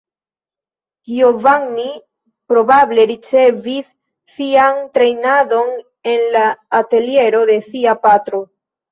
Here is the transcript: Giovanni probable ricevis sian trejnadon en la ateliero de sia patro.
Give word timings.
Giovanni 1.15 1.89
probable 2.53 3.03
ricevis 3.11 3.91
sian 4.35 4.79
trejnadon 4.99 5.69
en 6.13 6.25
la 6.37 6.47
ateliero 6.79 7.43
de 7.51 7.59
sia 7.67 7.95
patro. 8.07 8.41